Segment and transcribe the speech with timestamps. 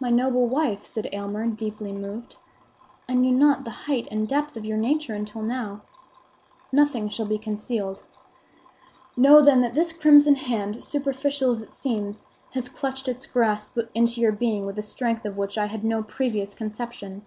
[0.00, 2.34] "My noble wife," said Aylmer, deeply moved,
[3.08, 5.82] "I knew not the height and depth of your nature until now.
[6.72, 8.02] Nothing shall be concealed.
[9.16, 14.20] Know, then, that this crimson hand, superficial as it seems, has clutched its grasp into
[14.20, 17.24] your being with a strength of which I had no previous conception.